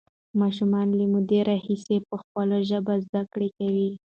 ماشومان 0.41 0.87
له 0.97 1.05
مودې 1.13 1.39
راهیسې 1.49 1.97
په 2.07 2.15
خپله 2.21 2.57
ژبه 2.69 2.93
زده 3.05 3.21
کړه 3.31 3.47
کوي. 3.57 3.89